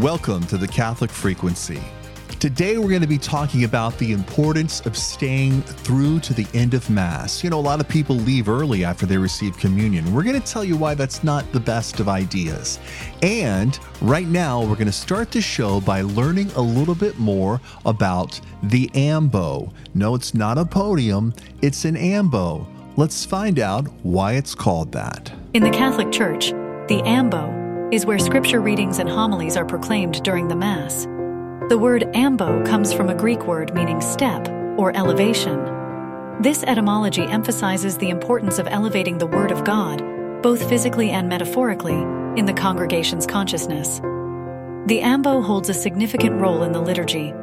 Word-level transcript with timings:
Welcome 0.00 0.46
to 0.46 0.56
the 0.56 0.66
Catholic 0.66 1.10
Frequency. 1.10 1.78
Today, 2.38 2.78
we're 2.78 2.88
going 2.88 3.02
to 3.02 3.06
be 3.06 3.18
talking 3.18 3.64
about 3.64 3.98
the 3.98 4.12
importance 4.12 4.80
of 4.86 4.96
staying 4.96 5.60
through 5.60 6.20
to 6.20 6.32
the 6.32 6.46
end 6.54 6.72
of 6.72 6.88
Mass. 6.88 7.44
You 7.44 7.50
know, 7.50 7.58
a 7.58 7.60
lot 7.60 7.80
of 7.80 7.88
people 7.88 8.16
leave 8.16 8.48
early 8.48 8.82
after 8.82 9.04
they 9.04 9.18
receive 9.18 9.58
communion. 9.58 10.10
We're 10.14 10.22
going 10.22 10.40
to 10.40 10.46
tell 10.52 10.64
you 10.64 10.74
why 10.74 10.94
that's 10.94 11.22
not 11.22 11.52
the 11.52 11.60
best 11.60 12.00
of 12.00 12.08
ideas. 12.08 12.80
And 13.20 13.78
right 14.00 14.26
now, 14.26 14.62
we're 14.62 14.68
going 14.76 14.86
to 14.86 14.92
start 14.92 15.32
the 15.32 15.42
show 15.42 15.82
by 15.82 16.00
learning 16.00 16.50
a 16.52 16.62
little 16.62 16.94
bit 16.94 17.18
more 17.18 17.60
about 17.84 18.40
the 18.62 18.90
ambo. 18.94 19.70
No, 19.92 20.14
it's 20.14 20.32
not 20.32 20.56
a 20.56 20.64
podium, 20.64 21.34
it's 21.60 21.84
an 21.84 21.98
ambo. 21.98 22.66
Let's 22.96 23.26
find 23.26 23.58
out 23.58 23.86
why 24.02 24.32
it's 24.32 24.54
called 24.54 24.92
that. 24.92 25.30
In 25.52 25.62
the 25.62 25.68
Catholic 25.68 26.10
Church, 26.10 26.52
the 26.88 27.02
ambo 27.04 27.59
is 27.92 28.06
where 28.06 28.18
scripture 28.18 28.60
readings 28.60 28.98
and 28.98 29.08
homilies 29.08 29.56
are 29.56 29.64
proclaimed 29.64 30.22
during 30.22 30.48
the 30.48 30.56
Mass. 30.56 31.06
The 31.68 31.78
word 31.78 32.04
ambo 32.14 32.64
comes 32.64 32.92
from 32.92 33.08
a 33.08 33.14
Greek 33.14 33.46
word 33.46 33.74
meaning 33.74 34.00
step 34.00 34.48
or 34.76 34.96
elevation. 34.96 35.58
This 36.40 36.62
etymology 36.64 37.22
emphasizes 37.22 37.98
the 37.98 38.10
importance 38.10 38.58
of 38.58 38.66
elevating 38.66 39.18
the 39.18 39.26
Word 39.26 39.50
of 39.50 39.64
God, 39.64 40.02
both 40.42 40.68
physically 40.68 41.10
and 41.10 41.28
metaphorically, 41.28 42.00
in 42.38 42.46
the 42.46 42.54
congregation's 42.54 43.26
consciousness. 43.26 44.00
The 44.86 45.00
ambo 45.02 45.42
holds 45.42 45.68
a 45.68 45.74
significant 45.74 46.40
role 46.40 46.62
in 46.62 46.72
the 46.72 46.80
liturgy. 46.80 47.34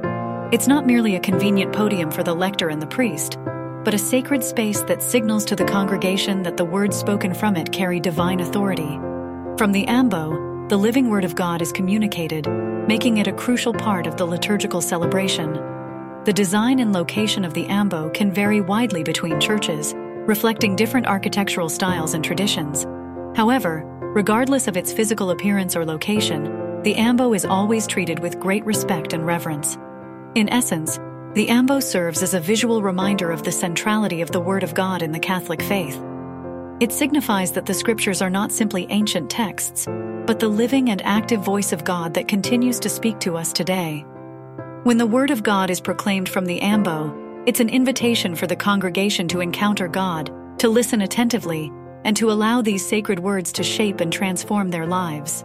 It's 0.51 0.67
not 0.67 0.87
merely 0.87 1.15
a 1.15 1.19
convenient 1.19 1.73
podium 1.73 2.09
for 2.09 2.23
the 2.23 2.33
lector 2.33 2.69
and 2.69 2.81
the 2.81 2.87
priest, 2.87 3.37
but 3.83 3.93
a 3.93 3.99
sacred 3.99 4.43
space 4.43 4.81
that 4.83 5.03
signals 5.03 5.45
to 5.45 5.55
the 5.55 5.65
congregation 5.65 6.43
that 6.43 6.57
the 6.57 6.65
words 6.65 6.97
spoken 6.97 7.33
from 7.33 7.55
it 7.55 7.71
carry 7.71 7.99
divine 7.99 8.39
authority. 8.39 8.97
From 9.57 9.71
the 9.71 9.85
ambo, 9.87 10.46
the 10.69 10.77
living 10.77 11.09
Word 11.09 11.23
of 11.23 11.33
God 11.33 11.61
is 11.61 11.71
communicated, 11.71 12.45
making 12.89 13.19
it 13.19 13.27
a 13.27 13.31
crucial 13.31 13.73
part 13.73 14.05
of 14.05 14.17
the 14.17 14.25
liturgical 14.25 14.81
celebration. 14.81 15.53
The 16.25 16.33
design 16.33 16.79
and 16.79 16.91
location 16.91 17.45
of 17.45 17.53
the 17.53 17.67
ambo 17.67 18.09
can 18.09 18.33
vary 18.33 18.59
widely 18.59 19.01
between 19.01 19.39
churches, 19.39 19.93
reflecting 19.95 20.75
different 20.75 21.07
architectural 21.07 21.69
styles 21.69 22.13
and 22.13 22.21
traditions. 22.21 22.83
However, 23.33 23.83
regardless 24.13 24.67
of 24.67 24.75
its 24.75 24.91
physical 24.91 25.29
appearance 25.29 25.73
or 25.73 25.85
location, 25.85 26.81
the 26.83 26.95
ambo 26.95 27.33
is 27.33 27.45
always 27.45 27.87
treated 27.87 28.19
with 28.19 28.37
great 28.37 28.65
respect 28.65 29.13
and 29.13 29.25
reverence. 29.25 29.77
In 30.35 30.49
essence, 30.49 30.99
the 31.33 31.47
ambo 31.47 31.79
serves 31.79 32.21
as 32.21 32.33
a 32.33 32.41
visual 32.41 32.81
reminder 32.81 33.31
of 33.31 33.43
the 33.43 33.53
centrality 33.53 34.21
of 34.21 34.31
the 34.31 34.41
Word 34.41 34.63
of 34.63 34.73
God 34.73 35.01
in 35.01 35.13
the 35.13 35.19
Catholic 35.19 35.61
faith. 35.61 35.97
It 36.79 36.91
signifies 36.91 37.53
that 37.53 37.65
the 37.65 37.73
scriptures 37.73 38.21
are 38.21 38.29
not 38.29 38.51
simply 38.51 38.85
ancient 38.91 39.31
texts, 39.31 39.87
but 40.27 40.39
the 40.39 40.47
living 40.47 40.91
and 40.91 41.01
active 41.03 41.41
voice 41.41 41.73
of 41.73 41.83
God 41.83 42.13
that 42.13 42.27
continues 42.27 42.79
to 42.81 42.89
speak 42.89 43.19
to 43.21 43.35
us 43.35 43.51
today. 43.51 44.05
When 44.83 44.99
the 44.99 45.07
Word 45.07 45.31
of 45.31 45.41
God 45.41 45.71
is 45.71 45.81
proclaimed 45.81 46.29
from 46.29 46.45
the 46.45 46.61
ambo, 46.61 47.43
it's 47.47 47.59
an 47.59 47.69
invitation 47.69 48.35
for 48.35 48.45
the 48.45 48.55
congregation 48.55 49.27
to 49.29 49.41
encounter 49.41 49.87
God, 49.87 50.31
to 50.59 50.69
listen 50.69 51.01
attentively, 51.01 51.71
and 52.03 52.15
to 52.15 52.29
allow 52.29 52.61
these 52.61 52.87
sacred 52.87 53.19
words 53.19 53.51
to 53.53 53.63
shape 53.63 53.99
and 53.99 54.13
transform 54.13 54.69
their 54.69 54.85
lives. 54.85 55.43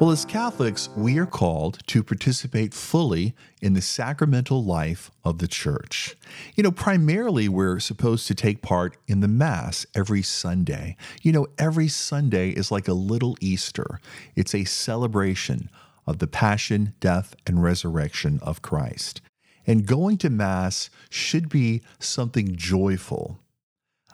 Well, 0.00 0.12
as 0.12 0.24
Catholics, 0.24 0.88
we 0.96 1.18
are 1.18 1.26
called 1.26 1.80
to 1.88 2.04
participate 2.04 2.72
fully 2.72 3.34
in 3.60 3.72
the 3.72 3.82
sacramental 3.82 4.62
life 4.62 5.10
of 5.24 5.38
the 5.38 5.48
church. 5.48 6.14
You 6.54 6.62
know, 6.62 6.70
primarily 6.70 7.48
we're 7.48 7.80
supposed 7.80 8.28
to 8.28 8.34
take 8.36 8.62
part 8.62 8.96
in 9.08 9.18
the 9.18 9.26
Mass 9.26 9.86
every 9.96 10.22
Sunday. 10.22 10.96
You 11.22 11.32
know, 11.32 11.48
every 11.58 11.88
Sunday 11.88 12.50
is 12.50 12.70
like 12.70 12.86
a 12.86 12.92
little 12.92 13.36
Easter, 13.40 13.98
it's 14.36 14.54
a 14.54 14.62
celebration 14.62 15.68
of 16.06 16.20
the 16.20 16.28
passion, 16.28 16.94
death, 17.00 17.34
and 17.44 17.60
resurrection 17.60 18.38
of 18.40 18.62
Christ. 18.62 19.20
And 19.66 19.84
going 19.84 20.16
to 20.18 20.30
Mass 20.30 20.90
should 21.10 21.48
be 21.48 21.82
something 21.98 22.54
joyful. 22.54 23.40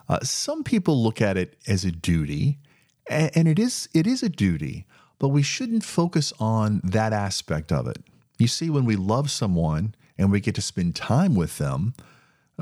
Uh, 0.09 0.21
some 0.23 0.65
people 0.65 1.03
look 1.03 1.21
at 1.21 1.37
it 1.37 1.59
as 1.69 1.85
a 1.85 1.93
duty, 1.93 2.59
and 3.07 3.47
it 3.47 3.59
is, 3.59 3.91
it 3.93 4.07
is 4.07 4.23
a 4.23 4.31
duty 4.31 4.87
but 5.25 5.31
we 5.31 5.43
shouldn't 5.43 5.83
focus 5.83 6.35
on 6.39 6.83
that 6.85 7.15
aspect 7.15 7.73
of 7.73 7.87
it. 7.87 7.97
You 8.37 8.47
see, 8.47 8.69
when 8.69 8.85
we 8.85 8.95
love 8.95 9.31
someone 9.31 9.95
and 10.19 10.31
we 10.31 10.39
get 10.39 10.55
to 10.57 10.61
spend 10.61 10.95
time 10.95 11.35
with 11.35 11.57
them, 11.57 11.95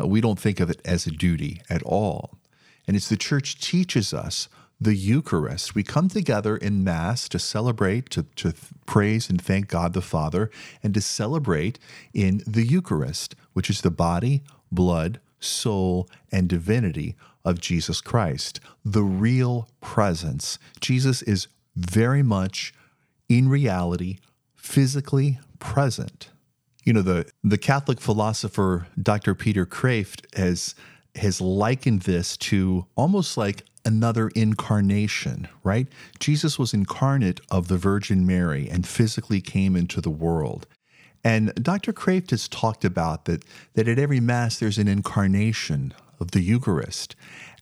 uh, 0.01 0.07
we 0.07 0.21
don't 0.21 0.39
think 0.39 0.61
of 0.61 0.71
it 0.71 0.81
as 0.85 1.05
a 1.05 1.11
duty 1.11 1.61
at 1.69 1.83
all. 1.83 2.39
And 2.87 2.97
as 2.97 3.09
the 3.09 3.17
church 3.17 3.61
teaches 3.61 4.15
us, 4.15 4.49
the 4.81 4.95
Eucharist, 4.95 5.75
we 5.75 5.83
come 5.83 6.09
together 6.09 6.57
in 6.57 6.85
Mass 6.85 7.29
to 7.31 7.41
celebrate, 7.41 8.11
to, 8.11 8.27
to 8.37 8.55
praise 8.87 9.29
and 9.29 9.43
thank 9.43 9.67
God 9.67 9.93
the 9.93 10.01
Father, 10.01 10.49
and 10.85 10.95
to 10.95 11.01
celebrate 11.01 11.81
in 12.15 12.45
the 12.47 12.65
Eucharist, 12.65 13.35
which 13.55 13.71
is 13.71 13.81
the 13.81 13.91
body, 13.91 14.45
blood, 14.71 15.19
soul, 15.41 16.09
and 16.31 16.49
divinity 16.49 17.17
of 17.45 17.61
Jesus 17.61 18.01
Christ, 18.01 18.61
the 18.85 19.03
real 19.03 19.69
presence. 19.81 20.61
Jesus 20.81 21.23
is 21.23 21.49
very 21.75 22.23
much 22.23 22.75
in 23.29 23.49
reality, 23.49 24.19
physically 24.57 25.39
present. 25.59 26.31
You 26.85 26.93
know, 26.93 27.03
the, 27.03 27.31
the 27.43 27.59
Catholic 27.59 28.01
philosopher 28.01 28.89
Dr. 29.01 29.35
Peter 29.35 29.65
Kreeft 29.65 30.27
has, 30.37 30.75
has 31.15 31.41
likened 31.41 32.03
this 32.03 32.37
to 32.39 32.87
almost 32.97 33.37
like 33.37 33.65
another 33.85 34.29
incarnation, 34.35 35.49
right? 35.63 35.87
Jesus 36.19 36.59
was 36.59 36.75
incarnate 36.75 37.41
of 37.51 37.69
the 37.69 37.77
Virgin 37.77 38.27
Mary 38.27 38.69
and 38.69 38.87
physically 38.87 39.41
came 39.41 39.77
into 39.77 40.01
the 40.01 40.11
world. 40.11 40.67
And 41.25 41.53
Dr. 41.55 41.93
Kreeft 41.93 42.31
has 42.31 42.49
talked 42.49 42.85
about 42.85 43.27
that, 43.27 43.45
that 43.75 43.89
at 43.89 43.99
every 43.99 44.21
Mass 44.21 44.59
there's 44.59 44.79
an 44.79 44.89
incarnation 44.89 45.95
of 46.19 46.33
the 46.33 46.41
Eucharist, 46.41 47.15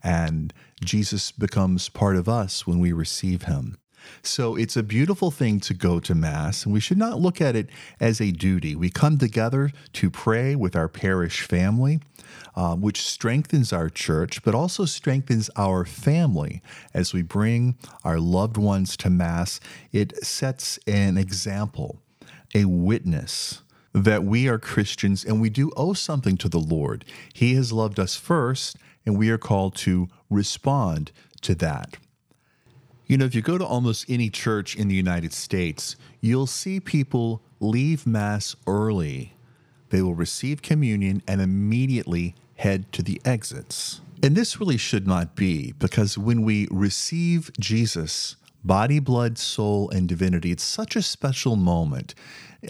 and 0.02 0.52
Jesus 0.82 1.30
becomes 1.30 1.88
part 1.88 2.16
of 2.16 2.28
us 2.28 2.66
when 2.66 2.78
we 2.78 2.92
receive 2.92 3.42
him. 3.42 3.76
So 4.22 4.56
it's 4.56 4.76
a 4.76 4.82
beautiful 4.82 5.30
thing 5.30 5.60
to 5.60 5.74
go 5.74 6.00
to 6.00 6.14
Mass, 6.14 6.64
and 6.64 6.72
we 6.72 6.80
should 6.80 6.98
not 6.98 7.20
look 7.20 7.40
at 7.40 7.56
it 7.56 7.68
as 7.98 8.20
a 8.20 8.32
duty. 8.32 8.76
We 8.76 8.90
come 8.90 9.18
together 9.18 9.70
to 9.94 10.10
pray 10.10 10.54
with 10.54 10.76
our 10.76 10.88
parish 10.88 11.42
family, 11.42 12.00
uh, 12.54 12.76
which 12.76 13.02
strengthens 13.02 13.72
our 13.72 13.88
church, 13.88 14.42
but 14.42 14.54
also 14.54 14.84
strengthens 14.84 15.50
our 15.56 15.84
family 15.84 16.62
as 16.92 17.12
we 17.12 17.22
bring 17.22 17.76
our 18.04 18.18
loved 18.18 18.56
ones 18.56 18.96
to 18.98 19.10
Mass. 19.10 19.60
It 19.92 20.24
sets 20.24 20.78
an 20.86 21.16
example, 21.16 22.00
a 22.54 22.64
witness 22.64 23.62
that 23.92 24.24
we 24.24 24.48
are 24.48 24.58
Christians 24.58 25.24
and 25.24 25.40
we 25.40 25.50
do 25.50 25.72
owe 25.76 25.94
something 25.94 26.36
to 26.38 26.48
the 26.48 26.60
Lord. 26.60 27.04
He 27.32 27.54
has 27.54 27.72
loved 27.72 27.98
us 27.98 28.16
first, 28.16 28.76
and 29.04 29.18
we 29.18 29.30
are 29.30 29.38
called 29.38 29.74
to 29.76 30.08
respond 30.28 31.10
to 31.42 31.54
that. 31.56 31.96
You 33.10 33.18
know, 33.18 33.24
if 33.24 33.34
you 33.34 33.42
go 33.42 33.58
to 33.58 33.66
almost 33.66 34.08
any 34.08 34.30
church 34.30 34.76
in 34.76 34.86
the 34.86 34.94
United 34.94 35.32
States, 35.32 35.96
you'll 36.20 36.46
see 36.46 36.78
people 36.78 37.42
leave 37.58 38.06
Mass 38.06 38.54
early. 38.68 39.34
They 39.88 40.00
will 40.00 40.14
receive 40.14 40.62
communion 40.62 41.20
and 41.26 41.40
immediately 41.40 42.36
head 42.54 42.92
to 42.92 43.02
the 43.02 43.20
exits. 43.24 44.00
And 44.22 44.36
this 44.36 44.60
really 44.60 44.76
should 44.76 45.08
not 45.08 45.34
be 45.34 45.72
because 45.72 46.16
when 46.16 46.44
we 46.44 46.68
receive 46.70 47.50
Jesus, 47.58 48.36
body, 48.62 49.00
blood, 49.00 49.38
soul, 49.38 49.90
and 49.90 50.08
divinity, 50.08 50.52
it's 50.52 50.62
such 50.62 50.94
a 50.94 51.02
special 51.02 51.56
moment. 51.56 52.14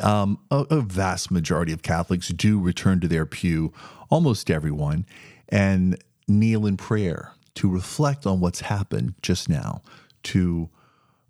Um, 0.00 0.38
a, 0.50 0.64
a 0.70 0.80
vast 0.80 1.30
majority 1.30 1.74
of 1.74 1.82
Catholics 1.82 2.28
do 2.28 2.58
return 2.58 2.98
to 3.00 3.08
their 3.08 3.26
pew, 3.26 3.74
almost 4.08 4.50
everyone, 4.50 5.04
and 5.50 6.02
kneel 6.26 6.64
in 6.64 6.78
prayer 6.78 7.34
to 7.56 7.68
reflect 7.68 8.24
on 8.24 8.40
what's 8.40 8.60
happened 8.60 9.12
just 9.20 9.50
now, 9.50 9.82
to 10.25 10.69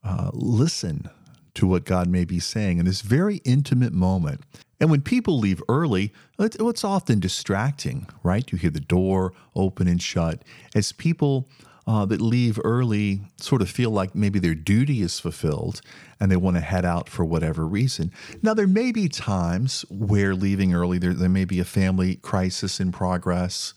uh, 0.05 0.31
listen 0.33 1.09
to 1.55 1.67
what 1.67 1.85
God 1.85 2.09
may 2.09 2.25
be 2.25 2.39
saying 2.39 2.79
in 2.79 2.85
this 2.85 3.03
very 3.03 3.37
intimate 3.45 3.93
moment. 3.93 4.43
And 4.81 4.91
when 4.91 5.03
people 5.03 5.39
leave 5.39 5.63
early, 5.69 6.13
it's 6.39 6.85
often 6.85 7.21
distracting, 7.21 8.07
right? 8.23 8.51
You 8.51 8.57
hear 8.57 8.71
the 8.71 8.81
door 8.81 9.35
open 9.55 9.87
and 9.87 10.01
shut. 10.01 10.43
As 10.75 10.93
people 10.93 11.49
uh, 11.87 12.07
that 12.07 12.21
leave 12.21 12.59
early 12.63 13.21
sort 13.37 13.61
of 13.63 13.69
feel 13.69 13.91
like 13.91 14.15
maybe 14.15 14.39
their 14.39 14.55
duty 14.55 15.03
is 15.03 15.19
fulfilled 15.19 15.81
and 16.21 16.31
they 16.31 16.37
want 16.37 16.57
to 16.57 16.61
head 16.61 16.85
out 16.85 17.09
for 17.09 17.25
whatever 17.25 17.67
reason. 17.67 18.13
Now, 18.43 18.55
there 18.55 18.67
may 18.67 18.93
be 18.93 19.09
times 19.09 19.85
where 19.91 20.35
leaving 20.35 20.73
early, 20.73 20.99
there, 20.99 21.15
there 21.15 21.29
may 21.29 21.45
be 21.45 21.59
a 21.59 21.65
family 21.65 22.17
crisis 22.17 22.81
in 22.81 22.93
progress. 22.93 23.75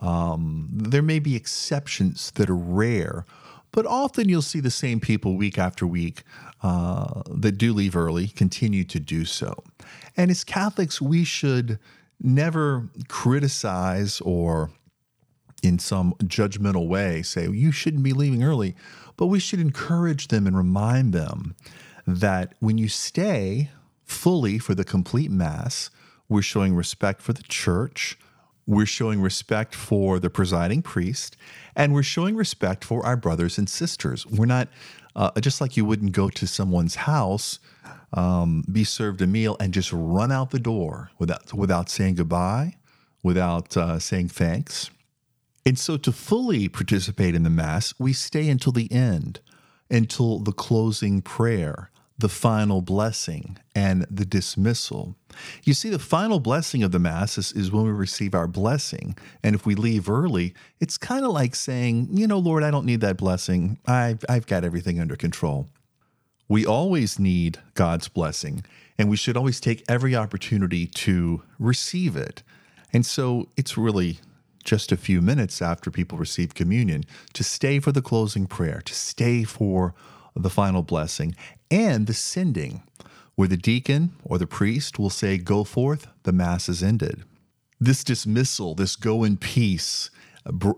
Um, 0.00 0.68
there 0.72 1.02
may 1.02 1.20
be 1.20 1.36
exceptions 1.36 2.32
that 2.32 2.50
are 2.50 2.56
rare, 2.56 3.24
but 3.74 3.86
often 3.86 4.28
you'll 4.28 4.40
see 4.40 4.60
the 4.60 4.70
same 4.70 5.00
people 5.00 5.36
week 5.36 5.58
after 5.58 5.84
week 5.84 6.22
uh, 6.62 7.22
that 7.28 7.58
do 7.58 7.72
leave 7.72 7.96
early 7.96 8.28
continue 8.28 8.84
to 8.84 9.00
do 9.00 9.24
so. 9.24 9.52
And 10.16 10.30
as 10.30 10.44
Catholics, 10.44 11.02
we 11.02 11.24
should 11.24 11.80
never 12.20 12.88
criticize 13.08 14.20
or 14.20 14.70
in 15.60 15.80
some 15.80 16.14
judgmental 16.22 16.86
way 16.86 17.22
say, 17.22 17.48
you 17.48 17.72
shouldn't 17.72 18.04
be 18.04 18.12
leaving 18.12 18.44
early, 18.44 18.76
but 19.16 19.26
we 19.26 19.40
should 19.40 19.58
encourage 19.58 20.28
them 20.28 20.46
and 20.46 20.56
remind 20.56 21.12
them 21.12 21.56
that 22.06 22.54
when 22.60 22.78
you 22.78 22.88
stay 22.88 23.70
fully 24.04 24.56
for 24.56 24.76
the 24.76 24.84
complete 24.84 25.32
Mass, 25.32 25.90
we're 26.28 26.42
showing 26.42 26.76
respect 26.76 27.20
for 27.20 27.32
the 27.32 27.42
church, 27.42 28.16
we're 28.66 28.86
showing 28.86 29.20
respect 29.20 29.74
for 29.74 30.18
the 30.18 30.30
presiding 30.30 30.82
priest, 30.82 31.36
and 31.76 31.92
we're 31.92 32.02
showing 32.02 32.36
respect 32.36 32.84
for 32.84 33.04
our 33.04 33.16
brothers 33.16 33.58
and 33.58 33.68
sisters. 33.68 34.26
We're 34.26 34.46
not, 34.46 34.68
uh, 35.14 35.38
just 35.40 35.60
like 35.60 35.76
you 35.76 35.84
wouldn't 35.84 36.12
go 36.12 36.28
to 36.30 36.46
someone's 36.46 36.94
house, 36.94 37.58
um, 38.12 38.64
be 38.70 38.84
served 38.84 39.20
a 39.20 39.26
meal, 39.26 39.56
and 39.60 39.74
just 39.74 39.92
run 39.92 40.32
out 40.32 40.50
the 40.50 40.58
door 40.58 41.10
without, 41.18 41.52
without 41.52 41.90
saying 41.90 42.14
goodbye, 42.14 42.76
without 43.22 43.76
uh, 43.76 43.98
saying 43.98 44.28
thanks. 44.28 44.90
And 45.66 45.78
so, 45.78 45.96
to 45.96 46.12
fully 46.12 46.68
participate 46.68 47.34
in 47.34 47.42
the 47.42 47.50
Mass, 47.50 47.94
we 47.98 48.12
stay 48.12 48.48
until 48.48 48.72
the 48.72 48.90
end, 48.92 49.40
until 49.90 50.38
the 50.38 50.52
closing 50.52 51.22
prayer, 51.22 51.90
the 52.16 52.28
final 52.28 52.80
blessing, 52.80 53.58
and 53.74 54.06
the 54.08 54.24
dismissal. 54.24 55.16
You 55.64 55.74
see, 55.74 55.90
the 55.90 55.98
final 55.98 56.38
blessing 56.38 56.84
of 56.84 56.92
the 56.92 57.00
Mass 57.00 57.36
is, 57.36 57.50
is 57.52 57.72
when 57.72 57.84
we 57.84 57.90
receive 57.90 58.34
our 58.34 58.46
blessing. 58.46 59.18
And 59.42 59.54
if 59.54 59.66
we 59.66 59.74
leave 59.74 60.08
early, 60.08 60.54
it's 60.78 60.96
kind 60.96 61.24
of 61.24 61.32
like 61.32 61.56
saying, 61.56 62.08
you 62.12 62.28
know, 62.28 62.38
Lord, 62.38 62.62
I 62.62 62.70
don't 62.70 62.86
need 62.86 63.00
that 63.00 63.16
blessing. 63.16 63.78
I've, 63.86 64.24
I've 64.28 64.46
got 64.46 64.64
everything 64.64 65.00
under 65.00 65.16
control. 65.16 65.68
We 66.48 66.64
always 66.64 67.18
need 67.18 67.58
God's 67.74 68.06
blessing, 68.06 68.64
and 68.96 69.10
we 69.10 69.16
should 69.16 69.36
always 69.36 69.58
take 69.58 69.82
every 69.88 70.14
opportunity 70.14 70.86
to 70.86 71.42
receive 71.58 72.16
it. 72.16 72.44
And 72.92 73.04
so 73.04 73.48
it's 73.56 73.76
really 73.76 74.20
just 74.62 74.92
a 74.92 74.96
few 74.96 75.20
minutes 75.20 75.60
after 75.60 75.90
people 75.90 76.16
receive 76.16 76.54
communion 76.54 77.04
to 77.32 77.42
stay 77.42 77.80
for 77.80 77.92
the 77.92 78.02
closing 78.02 78.46
prayer, 78.46 78.80
to 78.84 78.94
stay 78.94 79.42
for 79.42 79.94
the 80.42 80.50
final 80.50 80.82
blessing, 80.82 81.34
and 81.70 82.06
the 82.06 82.14
sending, 82.14 82.82
where 83.34 83.48
the 83.48 83.56
deacon 83.56 84.12
or 84.24 84.38
the 84.38 84.46
priest 84.46 84.98
will 84.98 85.10
say, 85.10 85.38
Go 85.38 85.64
forth, 85.64 86.08
the 86.24 86.32
Mass 86.32 86.68
is 86.68 86.82
ended. 86.82 87.24
This 87.80 88.04
dismissal, 88.04 88.74
this 88.74 88.96
go 88.96 89.24
in 89.24 89.36
peace, 89.36 90.10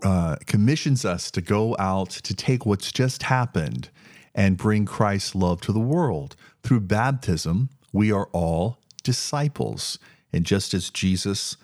uh, 0.03 0.35
commissions 0.45 1.05
us 1.05 1.29
to 1.31 1.41
go 1.41 1.75
out 1.77 2.09
to 2.09 2.33
take 2.33 2.65
what's 2.65 2.91
just 2.91 3.23
happened 3.23 3.89
and 4.33 4.57
bring 4.57 4.85
Christ's 4.85 5.35
love 5.35 5.61
to 5.61 5.73
the 5.73 5.79
world. 5.79 6.35
Through 6.63 6.81
baptism, 6.81 7.69
we 7.91 8.11
are 8.11 8.29
all 8.31 8.77
disciples. 9.03 9.99
And 10.31 10.45
just 10.45 10.73
as 10.73 10.89
Jesus 10.89 11.57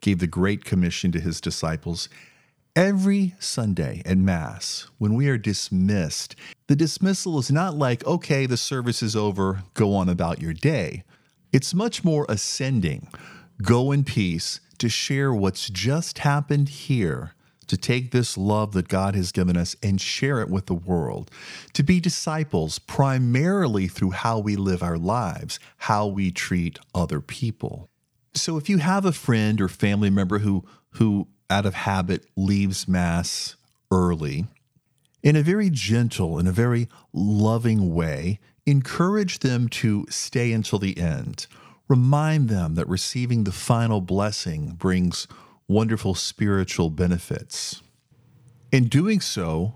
gave 0.00 0.18
the 0.18 0.26
Great 0.26 0.64
Commission 0.64 1.12
to 1.12 1.20
his 1.20 1.40
disciples. 1.40 2.08
Every 2.76 3.36
Sunday 3.38 4.02
at 4.04 4.18
Mass, 4.18 4.88
when 4.98 5.14
we 5.14 5.28
are 5.28 5.38
dismissed, 5.38 6.34
the 6.66 6.74
dismissal 6.74 7.38
is 7.38 7.52
not 7.52 7.76
like, 7.76 8.04
okay, 8.04 8.46
the 8.46 8.56
service 8.56 9.00
is 9.00 9.14
over, 9.14 9.62
go 9.74 9.94
on 9.94 10.08
about 10.08 10.42
your 10.42 10.52
day. 10.52 11.04
It's 11.52 11.72
much 11.72 12.02
more 12.02 12.26
ascending. 12.28 13.06
Go 13.62 13.92
in 13.92 14.02
peace 14.02 14.58
to 14.78 14.88
share 14.88 15.32
what's 15.32 15.70
just 15.70 16.18
happened 16.18 16.68
here, 16.68 17.34
to 17.68 17.76
take 17.76 18.10
this 18.10 18.36
love 18.36 18.72
that 18.72 18.88
God 18.88 19.14
has 19.14 19.30
given 19.30 19.56
us 19.56 19.76
and 19.80 20.00
share 20.00 20.40
it 20.40 20.50
with 20.50 20.66
the 20.66 20.74
world, 20.74 21.30
to 21.74 21.84
be 21.84 22.00
disciples 22.00 22.80
primarily 22.80 23.86
through 23.86 24.10
how 24.10 24.40
we 24.40 24.56
live 24.56 24.82
our 24.82 24.98
lives, 24.98 25.60
how 25.76 26.08
we 26.08 26.32
treat 26.32 26.80
other 26.92 27.20
people. 27.20 27.88
So 28.34 28.56
if 28.56 28.68
you 28.68 28.78
have 28.78 29.04
a 29.04 29.12
friend 29.12 29.60
or 29.60 29.68
family 29.68 30.10
member 30.10 30.40
who 30.40 30.64
who 30.94 31.28
out 31.50 31.66
of 31.66 31.74
habit 31.74 32.26
leaves 32.36 32.88
mass 32.88 33.56
early, 33.90 34.46
in 35.22 35.36
a 35.36 35.42
very 35.42 35.70
gentle 35.70 36.38
in 36.38 36.46
a 36.46 36.52
very 36.52 36.88
loving 37.12 37.94
way, 37.94 38.38
encourage 38.66 39.38
them 39.40 39.68
to 39.68 40.06
stay 40.10 40.52
until 40.52 40.78
the 40.78 40.98
end. 40.98 41.46
Remind 41.88 42.48
them 42.48 42.74
that 42.74 42.88
receiving 42.88 43.44
the 43.44 43.52
final 43.52 44.00
blessing 44.00 44.70
brings 44.70 45.26
wonderful 45.68 46.14
spiritual 46.14 46.90
benefits. 46.90 47.82
In 48.70 48.88
doing 48.88 49.20
so, 49.20 49.74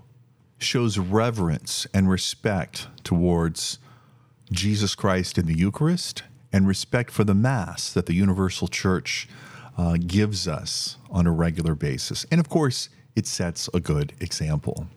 shows 0.59 0.97
reverence 0.97 1.87
and 1.93 2.09
respect 2.09 2.87
towards 3.03 3.79
Jesus 4.51 4.95
Christ 4.95 5.37
in 5.37 5.45
the 5.45 5.57
Eucharist 5.57 6.23
and 6.51 6.67
respect 6.67 7.11
for 7.11 7.23
the 7.23 7.35
Mass 7.35 7.93
that 7.93 8.07
the 8.07 8.13
Universal 8.13 8.67
Church 8.67 9.27
uh, 9.79 9.95
gives 9.95 10.45
us 10.45 10.97
on 11.09 11.25
a 11.25 11.31
regular 11.31 11.73
basis. 11.73 12.25
And 12.29 12.41
of 12.41 12.49
course, 12.49 12.89
it 13.15 13.25
sets 13.25 13.69
a 13.73 13.79
good 13.79 14.11
example. 14.19 14.87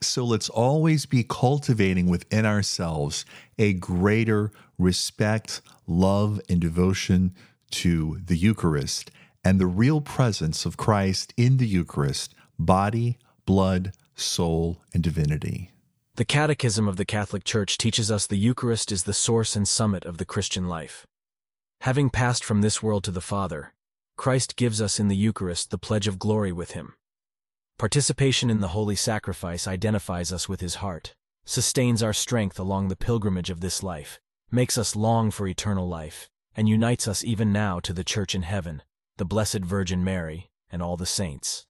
So 0.00 0.24
let's 0.24 0.48
always 0.48 1.06
be 1.06 1.24
cultivating 1.24 2.06
within 2.06 2.46
ourselves 2.46 3.24
a 3.58 3.72
greater 3.72 4.52
respect, 4.78 5.60
love, 5.88 6.40
and 6.48 6.60
devotion 6.60 7.34
to 7.72 8.20
the 8.24 8.36
Eucharist 8.36 9.10
and 9.42 9.60
the 9.60 9.66
real 9.66 10.00
presence 10.00 10.64
of 10.64 10.76
Christ 10.76 11.34
in 11.36 11.56
the 11.56 11.66
Eucharist, 11.66 12.32
body, 12.60 13.18
blood, 13.44 13.92
soul, 14.14 14.80
and 14.94 15.02
divinity. 15.02 15.72
The 16.14 16.24
Catechism 16.24 16.86
of 16.86 16.96
the 16.96 17.04
Catholic 17.04 17.42
Church 17.42 17.76
teaches 17.76 18.08
us 18.08 18.24
the 18.24 18.36
Eucharist 18.36 18.92
is 18.92 19.02
the 19.02 19.12
source 19.12 19.56
and 19.56 19.66
summit 19.66 20.04
of 20.04 20.18
the 20.18 20.24
Christian 20.24 20.68
life. 20.68 21.08
Having 21.80 22.10
passed 22.10 22.44
from 22.44 22.60
this 22.60 22.80
world 22.80 23.02
to 23.04 23.10
the 23.10 23.20
Father, 23.20 23.72
Christ 24.18 24.56
gives 24.56 24.82
us 24.82 24.98
in 24.98 25.06
the 25.06 25.16
Eucharist 25.16 25.70
the 25.70 25.78
pledge 25.78 26.08
of 26.08 26.18
glory 26.18 26.50
with 26.50 26.72
Him. 26.72 26.94
Participation 27.78 28.50
in 28.50 28.58
the 28.58 28.74
holy 28.74 28.96
sacrifice 28.96 29.68
identifies 29.68 30.32
us 30.32 30.48
with 30.48 30.60
His 30.60 30.76
heart, 30.76 31.14
sustains 31.44 32.02
our 32.02 32.12
strength 32.12 32.58
along 32.58 32.88
the 32.88 32.96
pilgrimage 32.96 33.48
of 33.48 33.60
this 33.60 33.80
life, 33.80 34.18
makes 34.50 34.76
us 34.76 34.96
long 34.96 35.30
for 35.30 35.46
eternal 35.46 35.86
life, 35.88 36.28
and 36.56 36.68
unites 36.68 37.06
us 37.06 37.22
even 37.22 37.52
now 37.52 37.78
to 37.78 37.92
the 37.92 38.02
Church 38.02 38.34
in 38.34 38.42
heaven, 38.42 38.82
the 39.18 39.24
Blessed 39.24 39.60
Virgin 39.60 40.02
Mary, 40.02 40.50
and 40.68 40.82
all 40.82 40.96
the 40.96 41.06
saints. 41.06 41.66